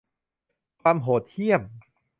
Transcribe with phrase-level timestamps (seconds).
[0.81, 1.61] ความโหดเหี้ยม